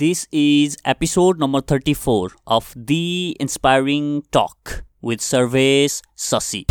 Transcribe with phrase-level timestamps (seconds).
[0.00, 6.64] This is episode number 34 of The Inspiring Talk with Sarvesh Shashi.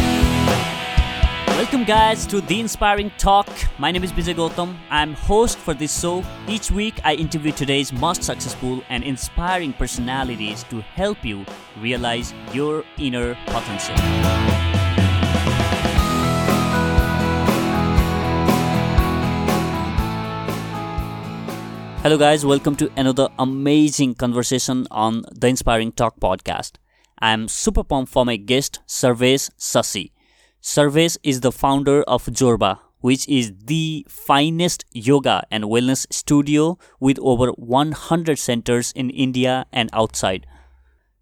[1.49, 3.47] Welcome, guys, to The Inspiring Talk.
[3.77, 4.75] My name is Vijay Gautam.
[4.89, 6.23] I'm host for this show.
[6.47, 11.45] Each week, I interview today's most successful and inspiring personalities to help you
[11.79, 14.68] realize your inner potential.
[22.01, 22.45] Hello, guys.
[22.45, 26.75] Welcome to another amazing conversation on the Inspiring Talk podcast.
[27.19, 30.11] I'm super pumped for my guest, Sarvesh Shashi.
[30.61, 37.19] Sarvesh is the founder of Zorba, which is the finest yoga and wellness studio with
[37.19, 40.47] over 100 centers in India and outside.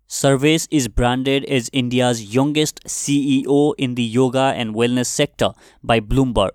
[0.08, 6.52] Sarvesh is branded as India's youngest CEO in the yoga and wellness sector by Bloomberg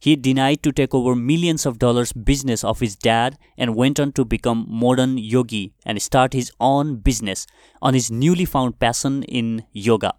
[0.00, 4.12] he denied to take over millions of dollars business of his dad and went on
[4.12, 7.46] to become modern yogi and start his own business
[7.82, 10.14] on his newly found passion in yoga.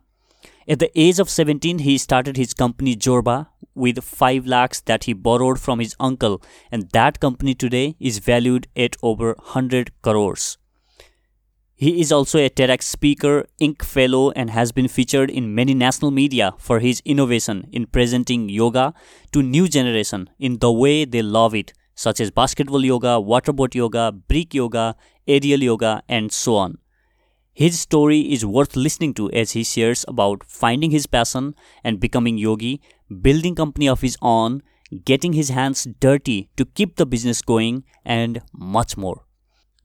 [0.68, 5.14] At the age of 17, he started his company Zorba with 5 lakhs that he
[5.14, 10.58] borrowed from his uncle and that company today is valued at over 100 crores.
[11.82, 16.12] He is also a TEDx speaker, INK fellow, and has been featured in many national
[16.12, 18.94] media for his innovation in presenting yoga
[19.32, 24.12] to new generation in the way they love it, such as basketball yoga, waterboard yoga,
[24.12, 24.96] brick yoga,
[25.28, 26.78] aerial yoga, and so on.
[27.52, 32.38] His story is worth listening to as he shares about finding his passion and becoming
[32.38, 32.80] yogi,
[33.24, 34.62] building company of his own,
[35.04, 39.26] getting his hands dirty to keep the business going, and much more.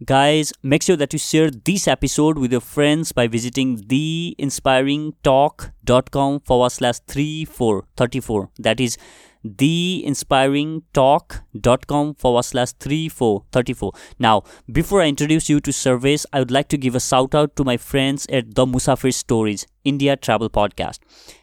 [0.05, 6.71] Guys, make sure that you share this episode with your friends by visiting theinspiringtalk.com forward
[6.71, 8.51] slash 3434.
[8.59, 8.99] That is
[9.43, 13.93] theinspiringtalk.com forward slash 3434.
[14.19, 17.57] Now, before I introduce you to Sarvesh, I would like to give a shout out
[17.57, 20.99] to my friends at the Musafir Stories India Travel Podcast.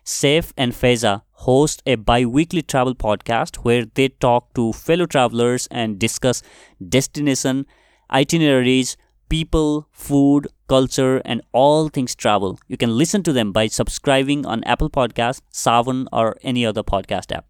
[0.05, 5.67] Saif and Feza host a bi weekly travel podcast where they talk to fellow travelers
[5.71, 6.43] and discuss
[6.87, 7.65] destination
[8.13, 8.95] itineraries,
[9.29, 12.59] people, food, culture, and all things travel.
[12.67, 17.35] You can listen to them by subscribing on Apple Podcast, Saavn, or any other podcast
[17.35, 17.45] app.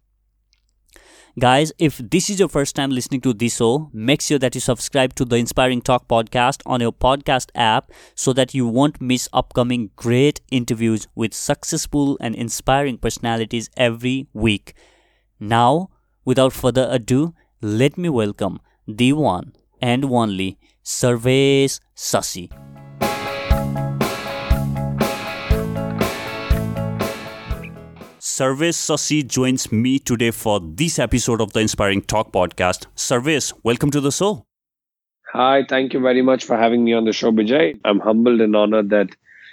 [1.38, 4.60] Guys, if this is your first time listening to this show, make sure that you
[4.60, 9.28] subscribe to the Inspiring Talk podcast on your podcast app so that you won't miss
[9.32, 14.74] upcoming great interviews with successful and inspiring personalities every week.
[15.40, 15.90] Now,
[16.24, 22.44] without further ado, let me welcome the one and only Sarvesh Shashi.
[28.18, 32.86] Sarvesh Shashi joins me today for this episode of the Inspiring Talk podcast.
[32.96, 34.46] Sarvesh, welcome to the show.
[35.34, 37.78] Hi, thank you very much for having me on the show, Bijay.
[37.84, 39.10] I'm humbled and honored that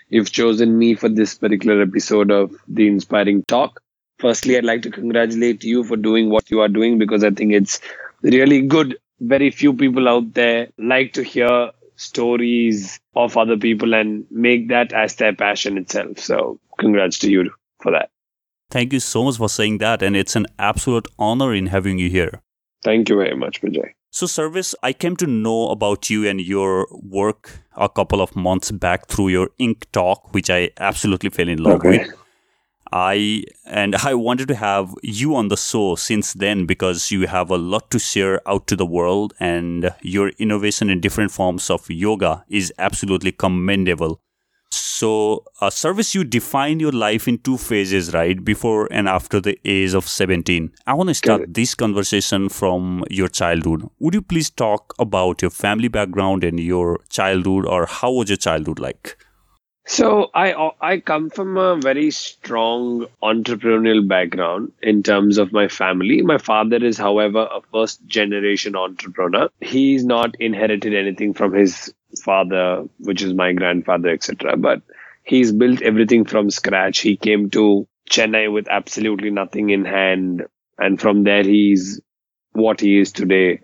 [0.08, 3.81] you've chosen me for this particular episode of the Inspiring Talk.
[4.19, 7.52] Firstly, I'd like to congratulate you for doing what you are doing because I think
[7.52, 7.81] it's
[8.24, 14.26] really good very few people out there like to hear stories of other people and
[14.32, 16.20] make that as their passion itself.
[16.20, 18.10] So, congrats to you for that.
[18.72, 20.02] Thank you so much for saying that.
[20.02, 22.42] And it's an absolute honor in having you here.
[22.84, 23.92] Thank you very much, Vijay.
[24.10, 28.72] So, Sarvesh, I came to know about you and your work a couple of months
[28.72, 32.00] back through your Ink talk, which I absolutely fell in love okay.
[32.00, 32.21] with.
[32.91, 37.50] I and I wanted to have you on the show since then because you have
[37.50, 41.90] a lot to share out to the world and your innovation in different forms of
[41.90, 44.19] yoga is absolutely commendable.
[44.74, 48.44] So, uh, a Sarvesh you define your life in two phases, right?
[48.44, 50.72] Before and after the age of 17.
[50.88, 53.90] I want to start this conversation from your childhood.
[54.00, 58.38] Would you please talk about your family background and your childhood, or how was your
[58.38, 59.18] childhood like?
[59.91, 66.22] So I I come from a very strong entrepreneurial background in terms of my family.
[66.22, 69.50] My father is, however, a first generation entrepreneur.
[69.59, 71.94] He's not inherited anything from his
[72.24, 74.56] father, which is my grandfather, etc.
[74.56, 74.81] But
[75.24, 77.00] he's built everything from scratch.
[77.00, 80.45] He came to Chennai with absolutely nothing in hand,
[80.77, 82.00] and from there he's
[82.54, 83.60] what he is today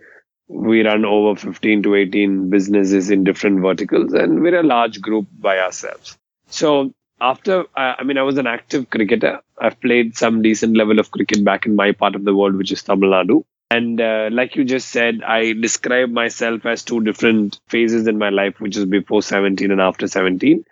[0.48, 5.28] we run over 15 to 18 businesses in different verticals and we're a large group
[5.40, 6.18] by ourselves.
[6.48, 9.42] So after i mean i was an active cricketer.
[9.60, 12.72] I've played some decent level of cricket back in my part of the world which
[12.72, 13.44] is tamil nadu.
[13.70, 18.30] And uh, like you just said i describe myself as two different phases in my
[18.30, 20.64] life which is before 17 and after 17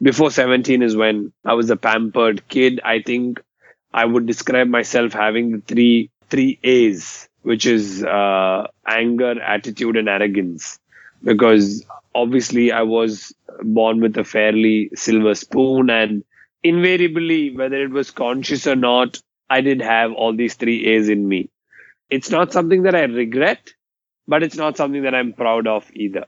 [0.00, 2.80] before 17 is when i was a pampered kid.
[2.84, 3.42] I think
[3.92, 10.08] i would describe myself having the three three a's which is uh, anger, attitude, and
[10.08, 10.78] arrogance.
[11.22, 11.84] because
[12.14, 16.24] obviously I was born with a fairly silver spoon and
[16.62, 19.20] invariably, whether it was conscious or not,
[19.50, 21.50] I did have all these three A's in me.
[22.10, 23.74] It's not something that I regret,
[24.28, 26.26] but it's not something that I'm proud of either.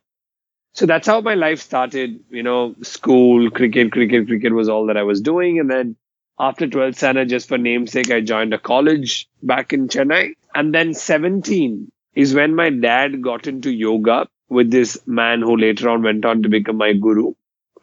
[0.74, 2.20] So that's how my life started.
[2.30, 5.60] You know, school, cricket, cricket, cricket was all that I was doing.
[5.60, 5.96] And then
[6.38, 10.34] after 12th standard, just for namesake, I joined a college back in Chennai.
[10.54, 15.88] And then 17 is when my dad got into yoga with this man who later
[15.88, 17.32] on went on to become my guru.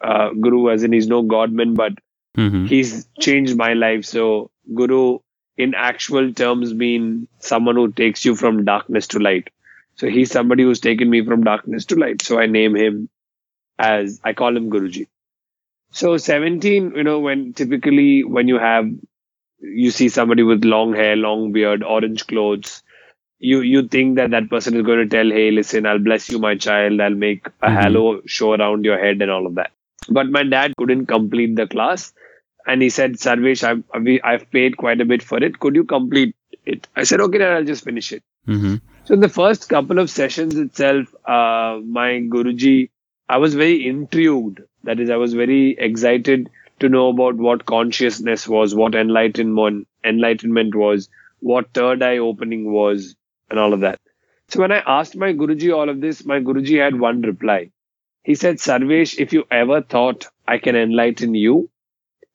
[0.00, 1.92] Uh, guru, as in he's no godman, but
[2.36, 2.66] mm-hmm.
[2.66, 4.04] he's changed my life.
[4.04, 5.18] So, guru,
[5.58, 9.48] in actual terms, mean someone who takes you from darkness to light.
[9.96, 12.22] So he's somebody who's taken me from darkness to light.
[12.22, 13.10] So I name him
[13.78, 15.08] as I call him Guruji.
[15.92, 18.88] So 17, you know, when typically when you have
[19.60, 22.82] you see somebody with long hair, long beard, orange clothes,
[23.38, 26.38] you you think that that person is going to tell, "Hey, listen, I'll bless you,
[26.38, 27.00] my child.
[27.00, 27.80] I'll make a mm-hmm.
[27.80, 29.72] halo show around your head and all of that."
[30.08, 32.12] But my dad couldn't complete the class,
[32.66, 35.58] and he said, "Sarvesh, I've I've paid quite a bit for it.
[35.58, 36.36] Could you complete
[36.66, 38.76] it?" I said, "Okay, then I'll just finish it." Mm-hmm.
[39.04, 42.90] So in the first couple of sessions itself, uh, my Guruji,
[43.28, 44.60] I was very intrigued.
[44.84, 50.74] That is, I was very excited to know about what consciousness was, what enlightenment enlightenment
[50.74, 51.08] was,
[51.40, 53.16] what third eye opening was,
[53.48, 54.00] and all of that.
[54.48, 57.70] So when I asked my Guruji all of this, my Guruji had one reply.
[58.24, 61.70] He said, Sarvesh, if you ever thought I can enlighten you,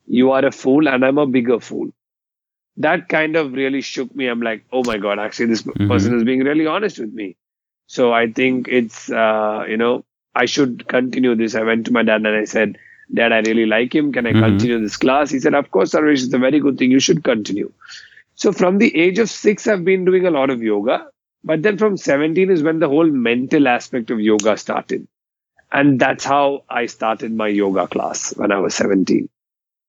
[0.07, 1.92] you are a fool and I'm a bigger fool
[2.77, 4.27] that kind of really shook me.
[4.27, 5.88] I'm like, oh my God, actually, this mm-hmm.
[5.88, 7.38] person is being really honest with me.
[7.88, 10.03] So I think it's, uh, you know,
[10.33, 11.56] I should continue this.
[11.56, 12.77] I went to my dad and I said,
[13.13, 14.12] Dad, I really like him.
[14.12, 14.44] Can I mm-hmm.
[14.44, 15.30] continue this class?
[15.30, 16.92] He said, Of course, Sarvesh, it's a very good thing.
[16.92, 17.72] You should continue.
[18.36, 21.07] So from the age of six, I've been doing a lot of yoga.
[21.44, 25.07] But then from 17 is when the whole mental aspect of yoga started.
[25.72, 29.30] And that's how I started my yoga class when I was 17.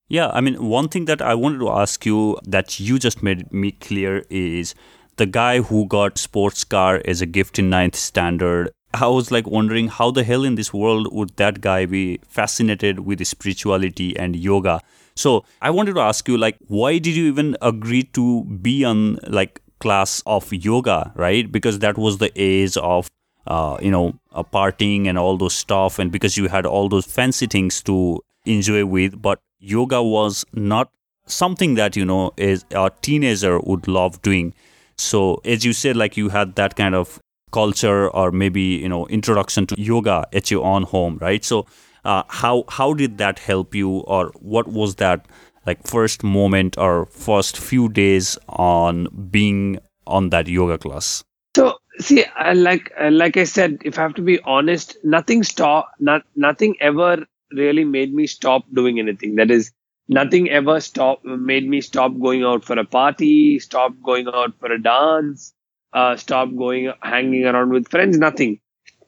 [0.09, 3.53] Yeah, I mean, one thing that I wanted to ask you that you just made
[3.53, 4.75] me clear is
[5.17, 8.71] the guy who got sports car as a gift in ninth standard.
[9.01, 13.01] I was like wondering how the hell in this world would that guy be fascinated
[13.01, 14.81] with spirituality and yoga?
[15.15, 19.19] So I wanted to ask you, like, why did you even agree to be on
[19.27, 21.51] like class of yoga, right?
[21.51, 23.11] Because that was the age of
[23.47, 27.07] uh, you know, a partying and all those stuff, and because you had all those
[27.07, 29.23] fancy things to enjoy with.
[29.23, 30.91] But yoga was not
[31.27, 34.55] something that you know is a teenager would love doing
[34.97, 37.21] so as you said like you had that kind of
[37.53, 41.45] culture or maybe you know introduction to yoga at your own home right?
[41.45, 41.67] So
[42.05, 45.27] uh, how how did that help you or what was that
[45.67, 51.25] like first moment or first few days on being on that yoga class?
[51.57, 56.23] So see like like i said if i have to be honest nothing stop not
[56.37, 59.37] nothing ever really made me stop doing anything.
[59.37, 59.73] That is,
[60.09, 64.71] nothing ever stop made me stop going out for a party, stop going out for
[64.71, 65.53] a dance,
[65.97, 68.19] uh, stop going hanging around with friends.
[68.19, 68.61] Nothing.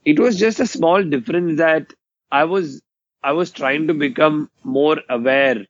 [0.04, 1.92] It was just a small difference that
[2.32, 2.82] I was
[3.22, 5.66] I was trying to become more aware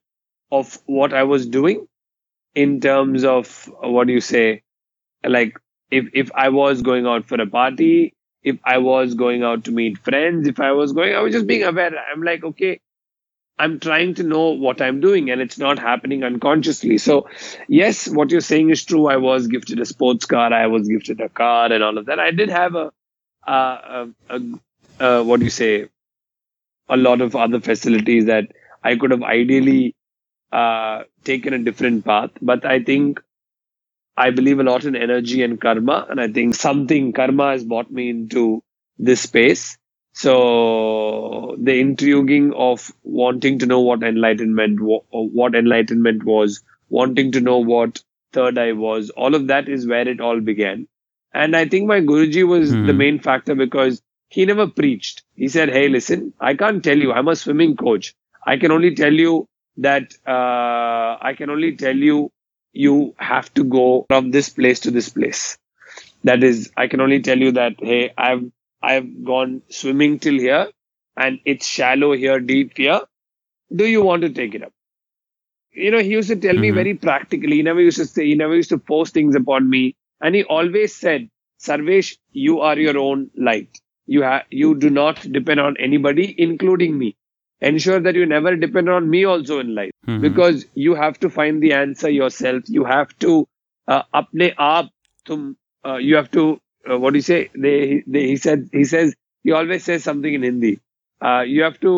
[0.51, 1.87] of what I was doing
[2.55, 4.63] in terms of what do you say,
[5.25, 5.57] like
[5.91, 9.71] if if I was going out for a party, if I was going out to
[9.71, 11.93] meet friends, if I was going, I was just being aware.
[12.13, 12.81] I'm like, okay,
[13.59, 16.97] I'm trying to know what I'm doing and it's not happening unconsciously.
[16.97, 17.29] So,
[17.67, 19.07] yes, what you're saying is true.
[19.07, 22.19] I was gifted a sports car, I was gifted a car and all of that.
[22.19, 22.91] I did have a,
[23.47, 24.41] a, a,
[25.01, 25.89] a what do you say,
[26.89, 28.51] a lot of other facilities that
[28.83, 29.95] I could have ideally
[30.51, 32.31] uh, taken a different path.
[32.41, 33.21] But I think
[34.17, 36.07] I believe a lot in energy and karma.
[36.09, 38.63] And I think something karma has brought me into
[38.99, 39.78] this space.
[40.13, 47.59] So the intriguing of wanting to know what enlightenment, what enlightenment was, wanting to know
[47.59, 48.01] what
[48.33, 50.87] third eye was, all of that is where it all began.
[51.33, 52.87] And I think my Guruji was mm-hmm.
[52.87, 55.23] the main factor because he never preached.
[55.35, 57.11] He said, Hey, listen, I can't tell you.
[57.11, 58.15] I'm a swimming coach.
[58.45, 59.47] I can only tell you
[59.77, 62.31] that, uh, I can only tell you
[62.71, 65.57] you have to go from this place to this place.
[66.23, 68.43] That is, I can only tell you that, hey, I've,
[68.81, 70.67] I've gone swimming till here
[71.17, 73.01] and it's shallow here, deep here.
[73.75, 74.73] Do you want to take it up?
[75.71, 76.61] You know, he used to tell mm-hmm.
[76.61, 77.57] me very practically.
[77.57, 79.95] He never used to say, he never used to force things upon me.
[80.21, 81.29] And he always said,
[81.61, 83.79] Sarvesh, you are your own light.
[84.05, 87.15] You have, you do not depend on anybody, including me
[87.61, 90.21] ensure that you never depend on me also in life mm-hmm.
[90.21, 93.47] because you have to find the answer yourself you have to
[93.87, 94.89] uh, apne aap
[95.25, 96.59] tum uh, you have to
[96.90, 100.34] uh, what do you say they, they he said he says he always says something
[100.34, 100.78] in Hindi.
[101.24, 101.94] Uh, you have to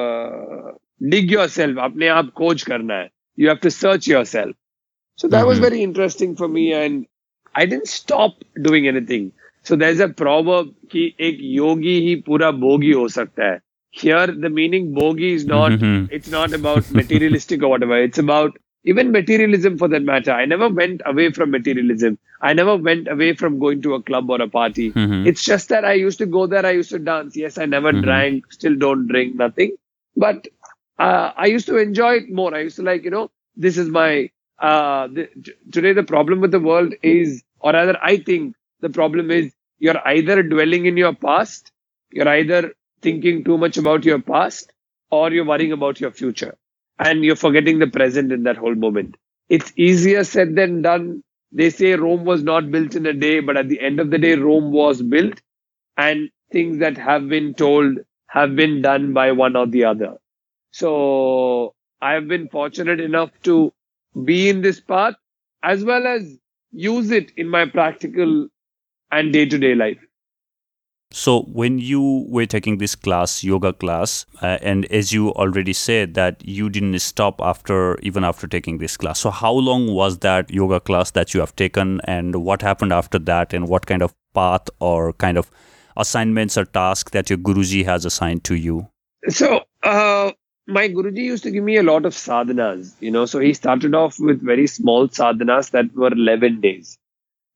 [0.00, 0.72] uh,
[1.14, 1.76] dig yourself.
[1.88, 3.08] अपने आप खोज करना है.
[3.38, 4.54] You have to search yourself.
[5.22, 5.64] So that was Mhm.
[5.66, 7.06] very interesting for me, and
[7.54, 8.36] I didn't stop
[8.68, 9.32] doing anything.
[9.70, 13.60] So there's a proverb कि एक योगी ही पूरा भोगी हो सकता है.
[14.02, 16.08] Here the meaning bhogi is not Mhm.
[16.18, 17.98] it's not about materialistic or whatever.
[18.08, 20.31] It's about even materialism for that matter.
[20.31, 22.17] I never went away from materialism.
[22.41, 24.91] I never went away from going to a club or a party.
[24.91, 25.25] Mhm.
[25.27, 26.65] It's just that I used to go there.
[26.65, 27.35] I used to dance.
[27.35, 28.03] Yes, I never Mhm.
[28.03, 28.51] drank.
[28.51, 29.35] Still don't drink.
[29.35, 29.75] Nothing.
[30.15, 30.47] But
[30.99, 32.53] uh, I used to enjoy it more.
[32.55, 34.29] I used to like, you know, this is my.
[34.57, 38.89] Uh, the, t- today the problem with the world is, or rather, I think the
[38.89, 41.71] problem is you're either dwelling in your past,
[42.11, 44.71] you're either thinking too much about your past,
[45.11, 46.55] or you're worrying about your future,
[46.99, 49.15] and you're forgetting the present in that whole moment.
[49.49, 51.23] It's easier said than done.
[51.51, 54.17] They say Rome was not built in a day, but at the end of the
[54.17, 55.41] day, Rome was built,
[55.97, 57.97] and things that have been told
[58.27, 60.15] have been done by one or the other.
[60.71, 63.73] So I have been fortunate enough to
[64.25, 65.15] be in this path
[65.63, 66.37] as well as
[66.71, 68.47] use it in my practical
[69.11, 69.99] and day to day life.
[71.11, 76.13] So when you were taking this class, yoga class, uh, and as you already said
[76.15, 79.19] that you didn't stop after even after taking this class.
[79.19, 83.19] So how long was that yoga class that you have taken, and what happened after
[83.19, 85.49] that, and what kind of path or kind of
[85.95, 88.87] assignments or tasks that your guruji has assigned to you?
[89.29, 90.31] So, uh,
[90.67, 93.25] my Guruji used to give me a lot of sadhanas, you know.
[93.25, 96.97] So he started off with very small sadhanas that were 11 days.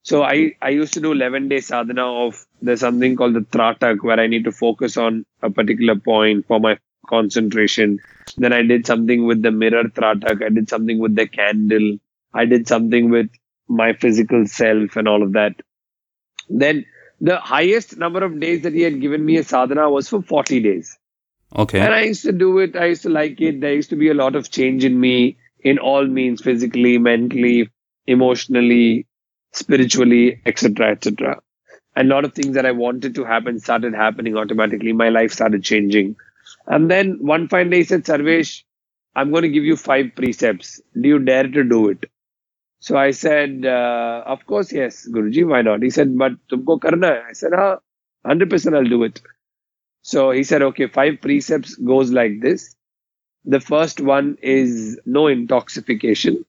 [0.04, 4.02] So I, I used to do 11 day sadhana of there's something called the Tratak
[4.02, 6.78] where I need to focus on a particular point for my
[7.08, 8.00] concentration.
[8.38, 10.44] Then I did something with the mirror Tratak.
[10.44, 11.98] I did something with the candle.
[12.34, 13.30] I did something with
[13.68, 15.54] my physical self and all of that.
[16.50, 16.86] Then
[17.22, 20.62] the highest number of days that he had given me a sadhana was for 40
[20.62, 20.98] days.
[21.56, 21.80] Okay.
[21.80, 22.76] And I used to do it.
[22.76, 23.60] I used to like it.
[23.60, 27.70] There used to be a lot of change in me in all means, physically, mentally,
[28.08, 29.08] emotionally,
[29.54, 31.42] spiritually, etc., etc.
[31.96, 34.94] And a lot of things that I wanted to happen started happening automatically.
[34.94, 36.16] My life started changing.
[36.68, 38.64] And then one fine day he said, Sarvesh,
[39.16, 40.82] I'm going to give you five precepts.
[41.00, 42.06] Do you dare to do it?
[42.80, 45.84] So I said, uh, of course, yes, Guruji, why not?
[45.84, 47.24] He said, but tumko karna.
[47.30, 47.80] I said, ha,
[48.28, 49.22] 100% I'll do it.
[50.04, 52.76] So he said, okay, five precepts goes like this.
[53.46, 56.46] The first one is no intoxication.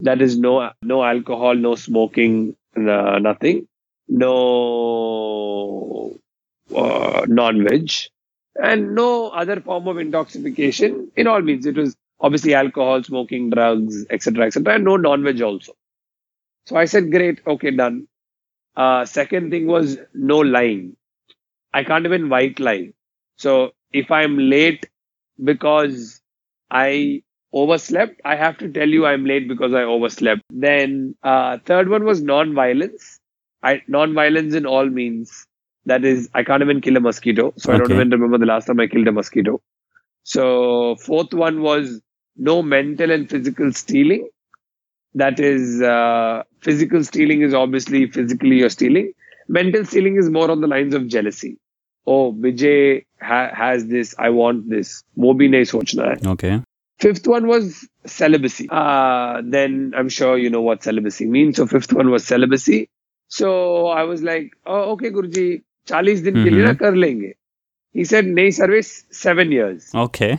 [0.00, 3.66] That is no no alcohol, no smoking, nothing,
[4.08, 5.56] no
[6.74, 7.90] uh, non-veg,
[8.62, 11.10] and no other form of intoxication.
[11.16, 15.72] In all means, it was obviously alcohol, smoking, drugs, etc., etc., and no non-veg also.
[16.66, 18.08] So I said, great, okay, done.
[18.76, 20.96] Uh, second thing was no lying.
[21.72, 22.92] I can't even white lie.
[23.38, 24.88] So if I'm late
[25.42, 26.20] because
[26.70, 27.22] I
[27.54, 28.20] overslept.
[28.24, 30.42] I have to tell you I'm late because I overslept.
[30.50, 33.20] Then uh, third one was non-violence.
[33.62, 35.46] I non-violence in all means.
[35.86, 37.74] That is, I can't even kill a mosquito, so okay.
[37.74, 39.60] I don't even remember the last time I killed a mosquito.
[40.22, 42.00] So fourth one was
[42.36, 44.28] no mental and physical stealing.
[45.14, 49.12] That is, uh, physical stealing is obviously physically you're stealing.
[49.48, 51.58] Mental stealing is more on the lines of jealousy.
[52.06, 54.14] Oh, Vijay ha- has this.
[54.18, 55.04] I want this.
[55.14, 56.30] Wo bhi nahi sochna hai.
[56.32, 56.63] Okay.
[57.04, 58.66] Fifth one was celibacy.
[58.70, 61.58] Uh, then I'm sure you know what celibacy means.
[61.58, 62.88] So fifth one was celibacy.
[63.28, 67.34] So I was like, oh, okay, Guruji, 40 दिन के लिए ना
[67.92, 69.90] He said, नहीं Sarvesh seven years.
[69.94, 70.38] Okay.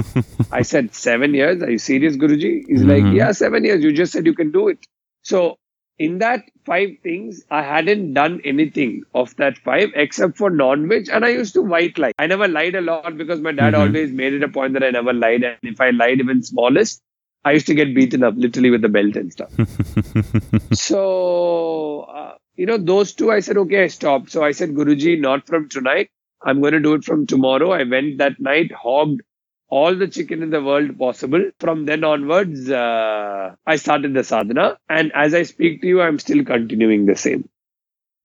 [0.52, 1.62] I said, seven years?
[1.62, 2.64] Are you serious, Guruji?
[2.66, 2.88] He's mm-hmm.
[2.88, 3.84] like, yeah, seven years.
[3.84, 4.78] You just said you can do it.
[5.20, 5.58] So
[5.98, 11.24] in that five things, I hadn't done anything of that five except for non-veg and
[11.24, 12.12] I used to white lie.
[12.18, 13.80] I never lied a lot because my dad Mhm.
[13.80, 15.42] always made it a point that I never lied.
[15.42, 17.02] And if I lied even smallest,
[17.44, 19.50] I used to get beaten up literally with the belt and stuff.
[20.72, 24.30] so, uh, you know, those two, I said, okay, I stopped.
[24.30, 26.10] So I said, Guruji, not from tonight.
[26.42, 27.70] I'm going to do it from tomorrow.
[27.70, 29.22] I went that night, hogged
[29.68, 31.50] all the chicken in the world possible.
[31.58, 34.78] From then onwards, uh, I started the sadhana.
[34.88, 37.48] And as I speak to you, I'm still continuing the same.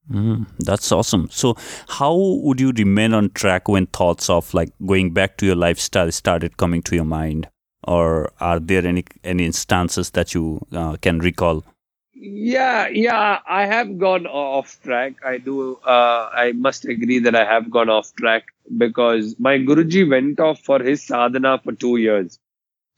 [0.10, 1.30] Mm, that's awesome.
[1.32, 1.56] So,
[1.88, 6.12] how would you remain on track when thoughts of like going back to your lifestyle
[6.12, 7.48] started coming to your mind,
[7.84, 11.64] or are there any any instances that you uh, can recall?
[12.24, 15.16] Yeah, yeah, I have gone off track.
[15.26, 15.78] I do.
[15.78, 18.44] Uh, I must agree that I have gone off track
[18.78, 22.38] because my Guruji went off for his sadhana for two years.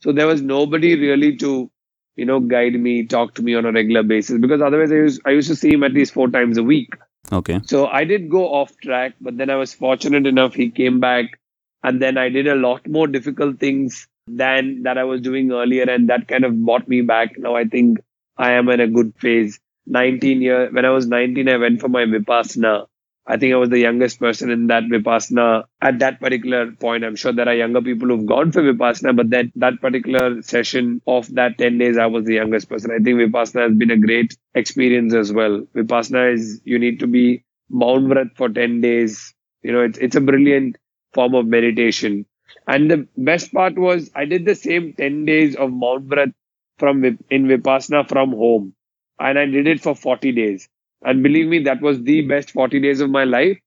[0.00, 1.70] So there was nobody really to,
[2.16, 5.22] you know, guide me, talk to me on a regular basis because otherwise I used,
[5.24, 6.92] I used to see him at least four times a week.
[7.32, 7.60] Okay.
[7.64, 11.40] So I did go off track, but then I was fortunate enough he came back
[11.82, 15.84] and then I did a lot more difficult things than that I was doing earlier
[15.84, 17.38] and that kind of brought me back.
[17.38, 18.00] Now I think
[18.36, 19.60] I am in a good phase.
[19.86, 22.86] 19 year when I was 19 I went for my Vipassana
[23.26, 27.04] I think I was the youngest person in that Vipassana at that particular point.
[27.04, 31.00] I'm sure there are younger people who've gone for Vipassana, but that, that particular session
[31.06, 32.90] of that 10 days, I was the youngest person.
[32.90, 35.66] I think Vipassana has been a great experience as well.
[35.74, 39.32] Vipassana is, you need to be Maun Vrat for 10 days.
[39.62, 40.76] You know, it's, it's a brilliant
[41.14, 42.26] form of meditation.
[42.68, 46.34] And the best part was I did the same 10 days of Maun Vrat
[46.78, 48.74] from, in Vipassana from home.
[49.18, 50.68] And I did it for 40 days.
[51.02, 53.58] And believe me, that was the best 40 days of my life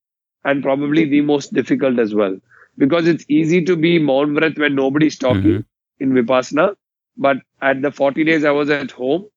[0.43, 2.37] and probably the most difficult as well.
[2.77, 6.03] Because it's easy to be Vrat when nobody's talking mm-hmm.
[6.03, 6.75] in Vipassana.
[7.15, 9.27] But at the 40 days, I was at home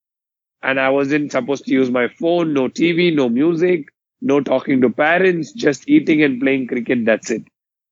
[0.62, 3.87] and I wasn't supposed to use my phone, no TV, no music,
[4.21, 7.05] no talking to parents, just eating and playing cricket.
[7.05, 7.45] That's it.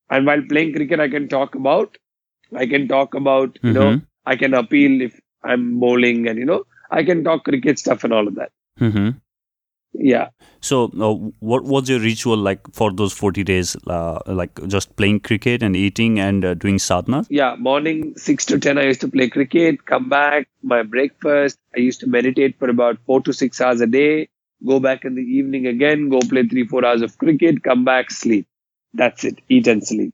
[0.09, 1.97] And while playing cricket, I can talk about,
[2.55, 3.67] I can talk about, mm-hmm.
[3.67, 4.05] you know, mm-hmm.
[4.25, 8.13] I can appeal if I'm bowling and, you know, I can talk cricket stuff and
[8.13, 8.51] all of that.
[8.79, 9.09] Mm-hmm.
[9.93, 10.29] Yeah.
[10.61, 15.21] So uh, what was your ritual like for those 40 days uh, like just playing
[15.21, 17.25] cricket and eating and uh, doing sadhana?
[17.29, 21.57] Yeah morning 6 to 10 i used to play cricket come back my breakfast.
[21.75, 24.29] I used to meditate for about 4 to 6 hours a day.
[24.65, 28.11] Go back in the evening again go play 3 4 hours of cricket come back
[28.11, 28.47] sleep.
[28.93, 30.13] That's it eat and sleep.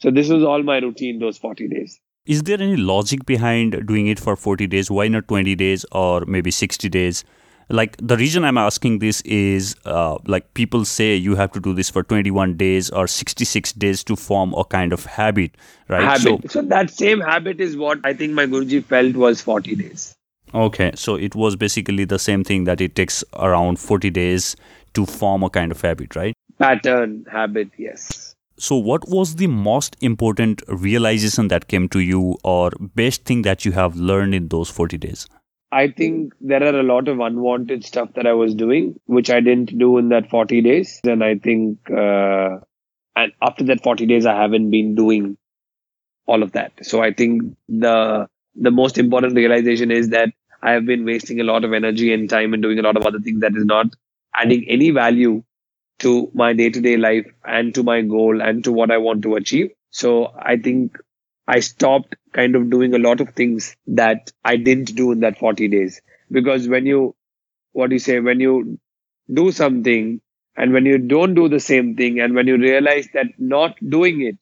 [0.00, 4.06] So this was all my routine those 40 days is there any logic behind doing
[4.06, 4.90] it for 40 days?
[4.90, 7.24] Why not 20 days or maybe 60 days?
[7.68, 11.72] Like the reason i'm asking this is uh, like people say you have to do
[11.72, 15.56] this for 21 days or 66 days to form a kind of habit
[15.88, 16.02] right?
[16.02, 16.50] Habit.
[16.52, 20.14] So, so that same habit is what i think my guruji felt was 40 days.
[20.54, 20.90] Okay.
[20.94, 24.54] So it was basically the same thing that it takes around 40 days
[24.92, 26.34] to form a kind of habit right?
[26.58, 32.70] Pattern habit yes so what was the most important realization that came to you or
[32.94, 35.26] best thing that you have learned in those 40 days
[35.72, 39.40] I think there are a lot of unwanted stuff that I was doing, which I
[39.40, 41.00] didn't do in that 40 days.
[41.02, 42.58] And I think, uh,
[43.16, 45.38] and after that 40 days, I haven't been doing
[46.26, 46.72] all of that.
[46.82, 50.28] So I think the, the most important realization is that
[50.62, 53.06] I have been wasting a lot of energy and time and doing a lot of
[53.06, 53.86] other things that is not
[54.34, 55.42] adding any value
[56.02, 59.22] to my day to day life and to my goal and to what I want
[59.22, 59.70] to achieve.
[59.90, 60.98] So I think
[61.46, 65.38] I stopped kind of doing a lot of things that I didn't do in that
[65.38, 66.00] 40 days.
[66.30, 67.14] Because when you,
[67.72, 68.78] what do you say, when you
[69.32, 70.20] do something
[70.56, 74.20] and when you don't do the same thing and when you realize that not doing
[74.22, 74.38] it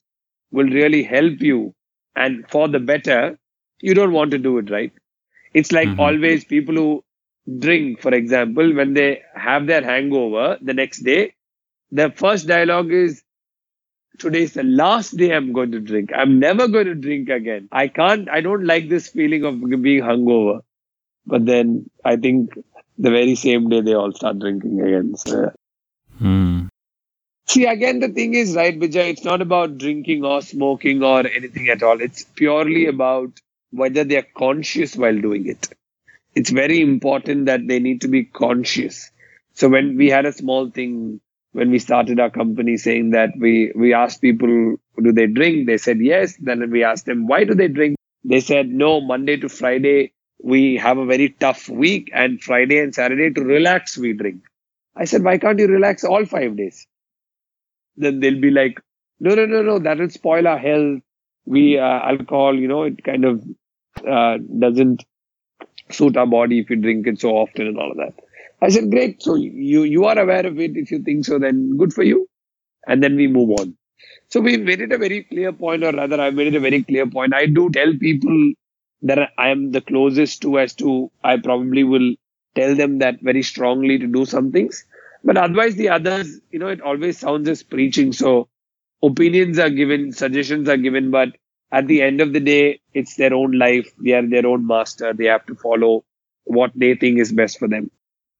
[0.51, 1.73] will really help you
[2.15, 3.39] and for the better,
[3.81, 4.91] you don't want to do it, right?
[5.53, 5.99] It's like mm-hmm.
[5.99, 7.03] always people who
[7.59, 11.33] drink, for example, when they have their hangover the next day,
[11.91, 13.21] the first dialogue is,
[14.17, 16.11] today is the last day I'm going to drink.
[16.15, 17.67] I'm never going to drink again.
[17.71, 20.61] I can't, I don't like this feeling of being hungover.
[21.25, 22.53] But then I think
[22.97, 25.15] the very same day they all start drinking again.
[25.15, 25.51] So,
[26.17, 26.67] hmm.
[27.47, 31.67] See, again, the thing is, right, Vijay, it's not about drinking or smoking or anything
[31.69, 31.99] at all.
[31.99, 33.39] It's purely about
[33.71, 35.69] whether they're conscious while doing it.
[36.33, 39.11] It's very important that they need to be conscious.
[39.53, 41.19] So when we had a small thing
[41.53, 44.47] when we started our company saying that we, we asked people,
[45.03, 45.67] do they drink?
[45.67, 46.35] They said yes.
[46.39, 47.97] Then we asked them, why do they drink?
[48.23, 52.95] They said, no, Monday to Friday, we have a very tough week and Friday and
[52.95, 54.43] Saturday to relax, we drink.
[54.95, 56.87] I said, why can't you relax all five days?
[57.97, 58.79] Then they'll be like,
[59.19, 61.01] no, no, no, no, that will spoil our health.
[61.45, 63.43] We, uh, alcohol, you know, it kind of,
[64.07, 65.03] uh, doesn't
[65.89, 68.13] suit our body if you drink it so often and all of that.
[68.61, 69.21] I said, great.
[69.21, 70.77] So you, you are aware of it.
[70.77, 72.27] If you think so, then good for you.
[72.87, 73.77] And then we move on.
[74.29, 76.83] So we made it a very clear point, or rather, I made it a very
[76.83, 77.33] clear point.
[77.33, 78.53] I do tell people
[79.03, 82.15] that I am the closest to as to I probably will
[82.55, 84.85] tell them that very strongly to do some things.
[85.23, 88.13] But otherwise, the others, you know, it always sounds as preaching.
[88.13, 88.49] So
[89.03, 91.29] opinions are given, suggestions are given, but
[91.71, 93.91] at the end of the day, it's their own life.
[93.99, 95.13] They are their own master.
[95.13, 96.05] They have to follow
[96.45, 97.91] what they think is best for them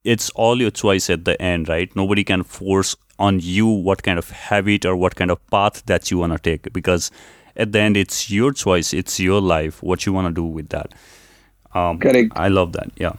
[0.03, 1.95] it's all your choice at the end, right?
[1.95, 6.09] Nobody can force on you what kind of habit or what kind of path that
[6.09, 7.11] you want to take because
[7.55, 10.69] at the end it's your choice, it's your life, what you want to do with
[10.69, 10.93] that.
[11.73, 12.31] Um, Correct.
[12.35, 12.91] I love that.
[12.95, 13.13] Yeah.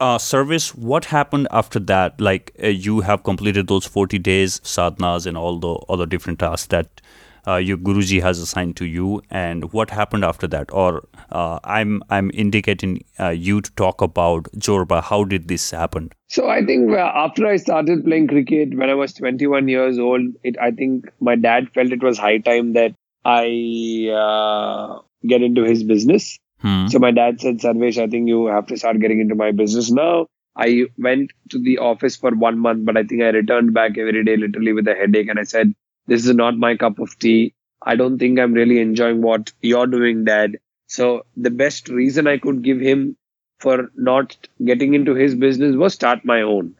[0.00, 2.20] Uh, Sarvesh, what happened after that?
[2.20, 6.66] Like uh, you have completed those 40 days sadhanas and all the other different tasks
[6.68, 7.00] that
[7.46, 10.72] uh, your Guruji has assigned to you, and what happened after that?
[10.72, 15.02] Or uh, I'm I'm indicating uh, you to talk about Zorba.
[15.02, 16.12] How did this happen?
[16.28, 20.22] So I think uh, after I started playing cricket when I was 21 years old,
[20.42, 25.62] it I think my dad felt it was high time that I uh, get into
[25.62, 26.38] his business.
[26.60, 26.86] Hmm.
[26.88, 29.90] So my dad said, Sarvesh, I think you have to start getting into my business
[29.90, 30.26] now.
[30.56, 34.24] I went to the office for one month, but I think I returned back every
[34.24, 35.28] day literally with a headache.
[35.28, 35.74] And I said,
[36.06, 37.54] This is not my cup of tea.
[37.82, 40.58] I don't think I'm really enjoying what you're doing, dad.
[40.88, 43.16] So the best reason I could give him
[43.60, 46.74] for not getting into his business was start my own.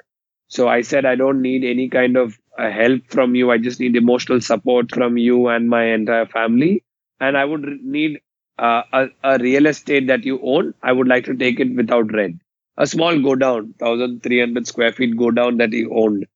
[0.49, 3.51] So I said, I don't need any kind of uh, help from you.
[3.51, 6.85] I just need emotional support from you and my entire family.
[7.21, 8.21] And I would need
[8.59, 10.75] uh, a, a real estate that you own.
[10.83, 12.41] I would like to take it without rent
[12.79, 16.27] a small go down, 1300 square feet go down that he owned,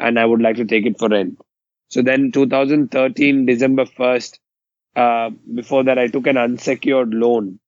[0.00, 1.38] and I would like to take it for rent.
[1.90, 4.38] So then 2013, December 1st,
[4.94, 7.58] uh, before that, I took an unsecured loan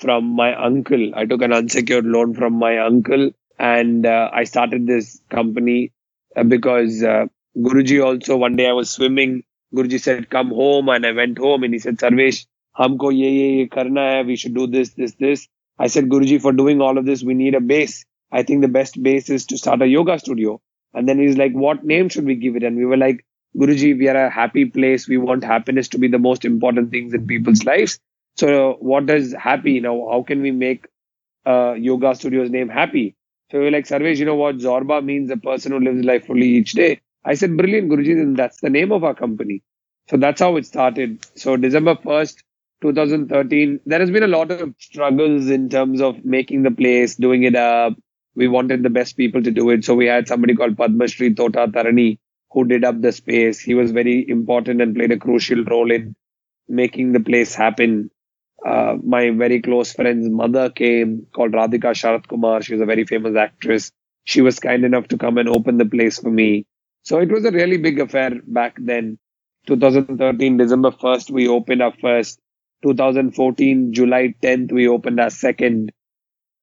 [0.00, 1.12] from my uncle.
[1.14, 5.92] I took an unsecured loan from my uncle and uh, I started this company
[6.36, 9.44] uh, because uh, Guruji also, one day I was swimming.
[9.74, 10.88] Guruji said, come home.
[10.88, 14.22] And I went home and he said, Sarvesh, humko ye ye ye karna hai.
[14.22, 15.46] We should do this, this, this.
[15.78, 18.04] I said, Guruji, for doing all of this, we need a base.
[18.32, 20.60] I think the best base is to start a yoga studio.
[20.92, 22.64] And then he's like, what name should we give it?
[22.64, 23.24] And we were like,
[23.56, 25.08] Guruji, we are a happy place.
[25.08, 27.98] We want happiness to be the most important things in people's lives.
[28.36, 30.86] So what does happy, you know, how can we make
[31.44, 33.16] a yoga studio's name happy?
[33.50, 34.58] So we are like, Sarvesh, you know what?
[34.58, 37.00] Zorba means a person who lives life fully each day.
[37.24, 39.62] I said, brilliant, Guruji, then that's the name of our company.
[40.08, 41.18] So that's how it started.
[41.34, 42.42] So December 1st,
[42.82, 47.42] 2013, there has been a lot of struggles in terms of making the place, doing
[47.42, 47.94] it up.
[48.36, 49.84] We wanted the best people to do it.
[49.84, 52.18] So we had somebody called Padma Tota Tarani
[52.52, 53.60] who did up the space.
[53.60, 56.14] He was very important and played a crucial role in
[56.68, 58.10] making the place happen.
[58.66, 62.62] Uh, my very close friend's mother came called Radhika Sarathkumar.
[62.62, 63.90] She was a very famous actress.
[64.24, 66.66] She was kind enough to come and open the place for me.
[67.02, 69.18] So it was a really big affair back then.
[69.66, 72.40] 2013, December 1st, we opened our first
[72.82, 75.92] 2014, July 10th, we opened our second.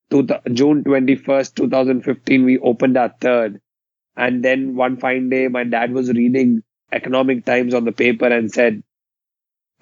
[0.10, 3.60] June 21st, 2015, we opened our third.
[4.18, 8.52] And then one fine day, my dad was reading Economic Times on the paper and
[8.52, 8.84] said,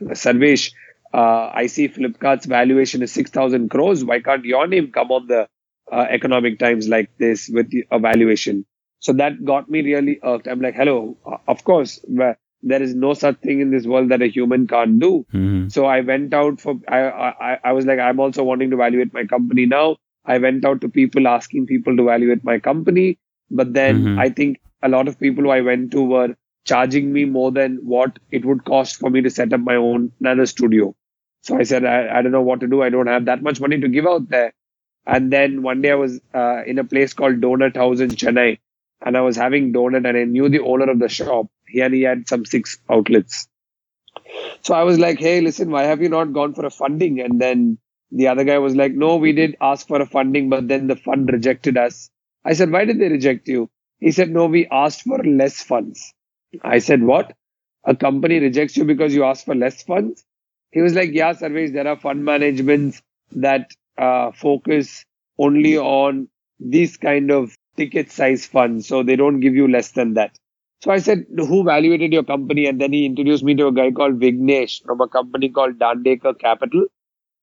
[0.01, 0.73] Sarvesh,
[1.13, 4.03] uh, I see Flipkart's valuation is 6,000 crores.
[4.03, 5.47] Why can't your name come on the
[5.91, 8.65] uh, Economic Times like this with a valuation?
[8.99, 10.47] So that got me really irked.
[10.47, 11.17] I'm like, hello,
[11.47, 15.25] of course, there is no such thing in this world that a human can't do.
[15.31, 15.69] Mm-hmm.
[15.69, 19.13] So I went out for, I, I, I was like, I'm also wanting to evaluate
[19.13, 19.97] my company now.
[20.25, 23.19] I went out to people asking people to evaluate my company.
[23.49, 24.19] But then mm-hmm.
[24.19, 27.77] I think a lot of people who I went to were charging me more than
[27.83, 30.95] what it would cost for me to set up my own nano studio.
[31.43, 32.81] So I said, I, I don't know what to do.
[32.81, 34.53] I don't have that much money to give out there.
[35.05, 38.57] And then one day I was uh, in a place called Donut House in Chennai
[39.01, 41.47] and I was having donut and I knew the owner of the shop.
[41.67, 43.47] He had, he had some six outlets.
[44.63, 47.19] So I was like, hey, listen, why have you not gone for a funding?
[47.19, 47.77] And then
[48.11, 50.95] the other guy was like, no, we did ask for a funding, but then the
[50.95, 52.09] fund rejected us.
[52.45, 53.69] I said, why did they reject you?
[53.99, 56.13] He said, no, we asked for less funds.
[56.63, 57.35] I said, what?
[57.83, 60.23] A company rejects you because you asked for less funds?
[60.71, 65.05] He was like, yeah, Sarvesh, there are fund managements that uh, focus
[65.39, 66.27] only on
[66.59, 68.87] these kind of ticket size funds.
[68.87, 70.37] So they don't give you less than that.
[70.81, 72.67] So I said, who evaluated your company?
[72.67, 76.37] And then he introduced me to a guy called Vignesh from a company called Dandekar
[76.37, 76.85] Capital.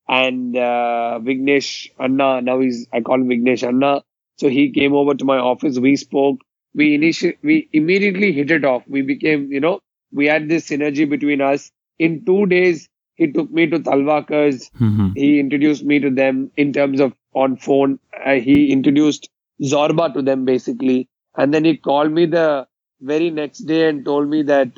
[0.08, 4.02] And uh, Vignesh Anna, now he's, I call him Vignesh Anna.
[4.42, 5.78] So he came over to my office.
[5.78, 6.40] We spoke.
[6.74, 8.82] We initially, we immediately hit it off.
[8.88, 9.78] We became, you know,
[10.10, 11.70] we had this synergy between us.
[12.00, 14.68] In two days, he took me to Talwalkars.
[14.80, 15.10] Mm-hmm.
[15.14, 18.00] He introduced me to them in terms of on phone.
[18.26, 19.28] Uh, he introduced
[19.62, 21.08] Zorba to them basically.
[21.36, 22.66] And then he called me the
[23.00, 24.70] very next day and told me that,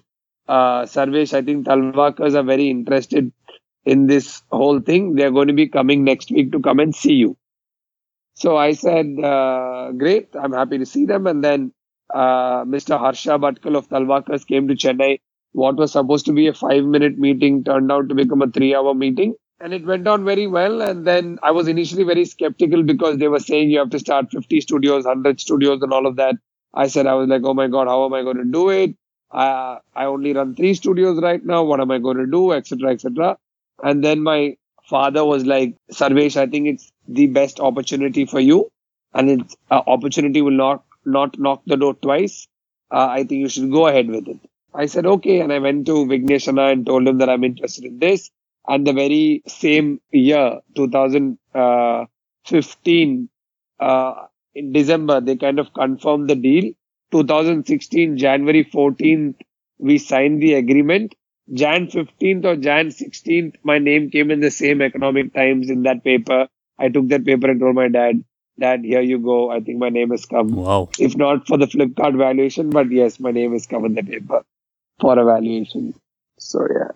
[0.46, 3.32] uh, Sarvesh, I think Talwalkars are very interested
[3.86, 5.14] in this whole thing.
[5.14, 7.38] They're going to be coming next week to come and see you.
[8.34, 11.26] So I said, uh, great, I'm happy to see them.
[11.26, 11.72] And then
[12.12, 12.98] uh, Mr.
[12.98, 15.20] Harsha Bhatkal of Talwalkars came to Chennai.
[15.52, 18.74] What was supposed to be a five minute meeting turned out to become a three
[18.74, 20.82] hour meeting and it went on very well.
[20.82, 24.30] And then I was initially very skeptical because they were saying you have to start
[24.30, 26.36] 50 studios, 100 studios, and all of that.
[26.74, 28.96] I said, I was like, oh my God, how am I going to do it?
[29.30, 31.62] I, I only run three studios right now.
[31.62, 32.52] What am I going to do?
[32.52, 32.90] Etc.
[32.90, 33.36] Etc.
[33.82, 34.56] And then my
[34.88, 38.70] father was like, Sarvesh, I think it's the best opportunity for you.
[39.12, 42.48] And it's uh, opportunity will not, not knock the door twice.
[42.90, 44.38] Uh, I think you should go ahead with it.
[44.74, 45.40] I said, okay.
[45.40, 48.30] And I went to Vigneshana and told him that I'm interested in this.
[48.66, 53.28] And the very same year, 2015,
[53.80, 54.14] uh,
[54.54, 56.72] in December, they kind of confirmed the deal.
[57.12, 59.36] 2016, January 14th,
[59.78, 61.14] we signed the agreement.
[61.52, 66.02] Jan 15th or Jan 16th, my name came in the same Economic Times in that
[66.02, 66.48] paper.
[66.78, 68.24] I took that paper and told my dad,
[68.58, 69.50] Dad, here you go.
[69.50, 70.54] I think my name has come.
[70.54, 70.88] Wow.
[70.98, 74.44] If not for the Flipkart valuation, but yes, my name is come in the paper
[75.00, 75.94] for a valuation.
[76.38, 76.90] So yeah.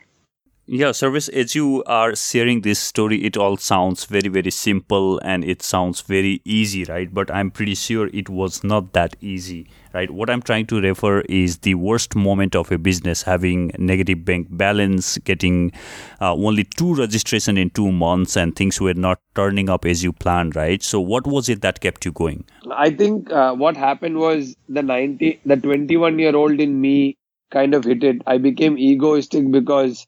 [0.71, 5.43] Yeah, Sarvesh, as you are sharing this story, it all sounds very, very simple and
[5.43, 7.13] it sounds very easy, right?
[7.13, 9.67] But I'm pretty sure it was not that easy,
[9.99, 10.11] right?
[10.11, 14.47] What I'm trying to refer is the worst moment of a business having negative bank
[14.51, 15.73] balance, getting
[16.21, 20.13] uh, only two registration in two months, and things were not turning up as you
[20.13, 20.83] planned, right?
[20.83, 22.45] So, what was it that kept you going?
[22.71, 27.17] I think uh, what happened was the 90, the 21 year old in me
[27.51, 28.23] kind of hit it.
[28.27, 30.07] I became egoistic because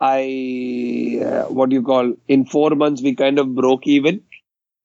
[0.00, 4.22] I, uh, what do you call, in four months, we kind of broke even.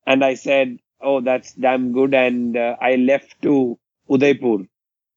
[0.05, 2.13] And I said, oh, that's damn good.
[2.13, 4.65] And uh, I left to Udaipur.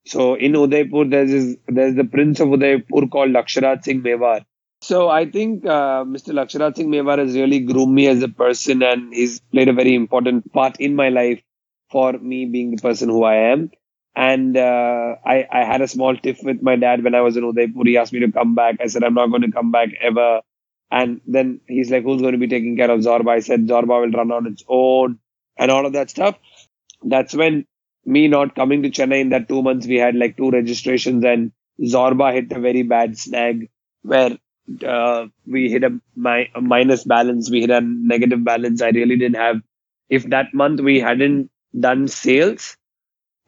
[0.06, 4.44] So in Udaipur, there's this, there's the prince of Udaipur called Lakshyaraj Singh Mewar.
[4.80, 6.32] So I think uh, Mr.
[6.32, 9.94] Lakshyaraj Singh Mewar has really groomed me as a person and he's played a very
[9.94, 11.42] important part in my life
[11.90, 13.70] for me being the person who I am.
[14.14, 17.44] And uh, I, I had a small tiff with my dad when I was in
[17.44, 17.82] Udaipur.
[17.84, 18.76] He asked me to come back.
[18.80, 20.40] I said, I'm not going to come back ever.
[20.90, 23.28] And then he's like, Who's going to be taking care of Zorba?
[23.28, 25.18] I said, Zorba will run on its own
[25.58, 26.36] and all of that stuff.
[27.02, 27.66] That's when
[28.06, 31.52] me not coming to Chennai in that two months, we had like two registrations and
[31.80, 33.68] Zorba hit a very bad snag
[34.02, 34.38] where
[34.86, 37.50] uh, we hit a, mi- a minus balance.
[37.50, 38.82] We hit a negative balance.
[38.82, 39.60] I really didn't have,
[40.08, 42.76] if that month we hadn't done sales,